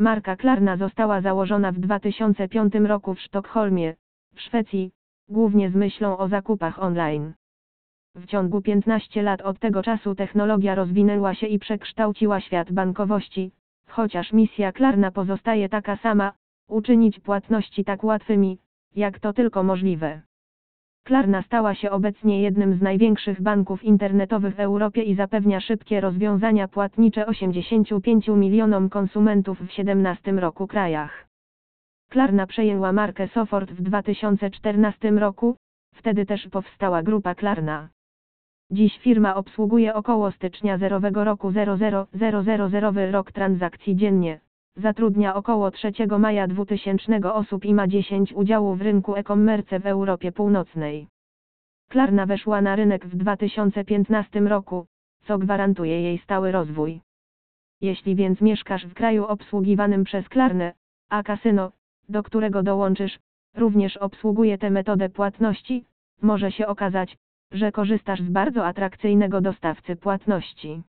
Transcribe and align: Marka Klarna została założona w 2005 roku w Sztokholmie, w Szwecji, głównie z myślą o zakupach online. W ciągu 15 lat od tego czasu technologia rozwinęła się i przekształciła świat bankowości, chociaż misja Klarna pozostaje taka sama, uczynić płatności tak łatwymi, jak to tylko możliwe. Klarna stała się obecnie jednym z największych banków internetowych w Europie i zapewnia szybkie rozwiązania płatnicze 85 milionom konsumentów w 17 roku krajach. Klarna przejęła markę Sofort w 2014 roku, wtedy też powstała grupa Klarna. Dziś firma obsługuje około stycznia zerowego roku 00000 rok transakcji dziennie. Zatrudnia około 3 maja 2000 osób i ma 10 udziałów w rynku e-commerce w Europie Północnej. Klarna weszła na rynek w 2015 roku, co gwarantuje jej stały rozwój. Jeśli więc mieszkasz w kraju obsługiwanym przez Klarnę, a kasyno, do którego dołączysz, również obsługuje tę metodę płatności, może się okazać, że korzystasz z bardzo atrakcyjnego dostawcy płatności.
Marka 0.00 0.36
Klarna 0.36 0.76
została 0.76 1.20
założona 1.20 1.72
w 1.72 1.78
2005 1.78 2.74
roku 2.74 3.14
w 3.14 3.20
Sztokholmie, 3.20 3.94
w 4.34 4.40
Szwecji, 4.40 4.92
głównie 5.28 5.70
z 5.70 5.74
myślą 5.74 6.18
o 6.18 6.28
zakupach 6.28 6.82
online. 6.82 7.34
W 8.14 8.26
ciągu 8.26 8.62
15 8.62 9.22
lat 9.22 9.40
od 9.40 9.58
tego 9.58 9.82
czasu 9.82 10.14
technologia 10.14 10.74
rozwinęła 10.74 11.34
się 11.34 11.46
i 11.46 11.58
przekształciła 11.58 12.40
świat 12.40 12.72
bankowości, 12.72 13.52
chociaż 13.88 14.32
misja 14.32 14.72
Klarna 14.72 15.10
pozostaje 15.10 15.68
taka 15.68 15.96
sama, 15.96 16.32
uczynić 16.68 17.20
płatności 17.20 17.84
tak 17.84 18.04
łatwymi, 18.04 18.58
jak 18.96 19.20
to 19.20 19.32
tylko 19.32 19.62
możliwe. 19.62 20.22
Klarna 21.08 21.42
stała 21.42 21.74
się 21.74 21.90
obecnie 21.90 22.42
jednym 22.42 22.78
z 22.78 22.82
największych 22.82 23.42
banków 23.42 23.84
internetowych 23.84 24.54
w 24.54 24.60
Europie 24.60 25.02
i 25.02 25.14
zapewnia 25.14 25.60
szybkie 25.60 26.00
rozwiązania 26.00 26.68
płatnicze 26.68 27.26
85 27.26 28.28
milionom 28.28 28.88
konsumentów 28.88 29.60
w 29.60 29.72
17 29.72 30.32
roku 30.32 30.66
krajach. 30.66 31.26
Klarna 32.10 32.46
przejęła 32.46 32.92
markę 32.92 33.28
Sofort 33.28 33.70
w 33.70 33.82
2014 33.82 35.10
roku, 35.10 35.56
wtedy 35.94 36.26
też 36.26 36.48
powstała 36.48 37.02
grupa 37.02 37.34
Klarna. 37.34 37.88
Dziś 38.70 38.98
firma 38.98 39.34
obsługuje 39.34 39.94
około 39.94 40.30
stycznia 40.30 40.78
zerowego 40.78 41.24
roku 41.24 41.52
00000 41.52 43.10
rok 43.10 43.32
transakcji 43.32 43.96
dziennie. 43.96 44.40
Zatrudnia 44.78 45.34
około 45.34 45.70
3 45.70 45.92
maja 46.18 46.46
2000 46.46 47.34
osób 47.34 47.64
i 47.64 47.74
ma 47.74 47.86
10 47.86 48.32
udziałów 48.32 48.78
w 48.78 48.82
rynku 48.82 49.14
e-commerce 49.14 49.80
w 49.80 49.86
Europie 49.86 50.32
Północnej. 50.32 51.08
Klarna 51.88 52.26
weszła 52.26 52.60
na 52.60 52.76
rynek 52.76 53.06
w 53.06 53.16
2015 53.16 54.40
roku, 54.40 54.86
co 55.24 55.38
gwarantuje 55.38 56.02
jej 56.02 56.18
stały 56.18 56.52
rozwój. 56.52 57.00
Jeśli 57.80 58.14
więc 58.14 58.40
mieszkasz 58.40 58.86
w 58.86 58.94
kraju 58.94 59.26
obsługiwanym 59.26 60.04
przez 60.04 60.28
Klarnę, 60.28 60.72
a 61.10 61.22
kasyno, 61.22 61.72
do 62.08 62.22
którego 62.22 62.62
dołączysz, 62.62 63.18
również 63.56 63.96
obsługuje 63.96 64.58
tę 64.58 64.70
metodę 64.70 65.08
płatności, 65.08 65.84
może 66.22 66.52
się 66.52 66.66
okazać, 66.66 67.16
że 67.52 67.72
korzystasz 67.72 68.20
z 68.20 68.30
bardzo 68.30 68.66
atrakcyjnego 68.66 69.40
dostawcy 69.40 69.96
płatności. 69.96 70.82